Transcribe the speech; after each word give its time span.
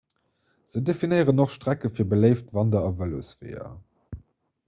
se 0.71 0.79
definéieren 0.87 1.43
och 1.43 1.51
strecke 1.57 1.91
fir 1.99 2.09
beléift 2.15 2.49
wander 2.57 2.87
a 2.87 2.91
vëlosweeër 3.03 3.71